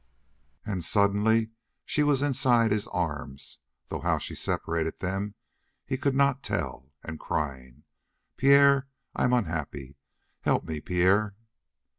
And 0.65 0.83
suddenly 0.83 1.51
she 1.85 2.01
was 2.01 2.23
inside 2.23 2.71
his 2.71 2.87
arms, 2.87 3.59
though 3.89 3.99
how 3.99 4.17
she 4.17 4.33
separated 4.33 4.97
them 4.97 5.35
he 5.85 5.95
could 5.95 6.15
not 6.15 6.41
tell, 6.41 6.91
and 7.03 7.19
crying: 7.19 7.83
"Pierre, 8.35 8.87
I 9.15 9.25
am 9.25 9.33
unhappy. 9.33 9.97
Help 10.39 10.63
me, 10.63 10.79
Pierre!" 10.81 11.35